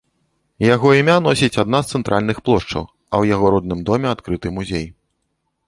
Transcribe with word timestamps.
Яго 0.73 0.93
імя 0.99 1.17
носіць 1.25 1.57
адна 1.65 1.81
з 1.83 1.91
цэнтральных 1.99 2.37
плошчаў, 2.49 2.83
а 2.89 3.15
ў 3.21 3.37
яго 3.37 3.45
родным 3.57 3.79
доме 3.93 4.07
адкрыты 4.17 4.47
музей. 4.59 4.87